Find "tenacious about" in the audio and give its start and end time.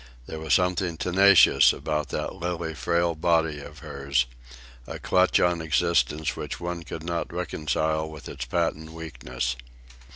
0.97-2.09